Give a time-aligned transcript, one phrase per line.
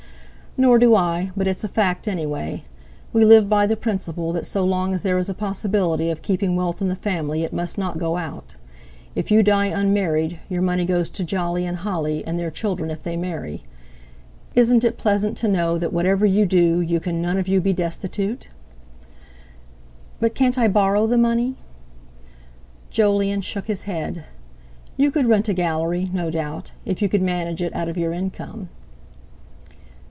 [0.57, 2.65] Nor do I, but it's a fact, anyway;
[3.13, 6.57] we live by the principle that so long as there is a possibility of keeping
[6.57, 8.55] wealth in the family it must not go out;
[9.15, 13.01] if you die unmarried, your money goes to Jolly and Holly and their children if
[13.01, 13.63] they marry.
[14.53, 17.71] Isn't it pleasant to know that whatever you do you can none of you be
[17.71, 18.49] destitute?"
[20.19, 21.55] "But can't I borrow the money?"
[22.89, 24.25] Jolyon shook his head.
[24.97, 28.11] "You could rent a Gallery, no doubt, if you could manage it out of your
[28.11, 28.67] income."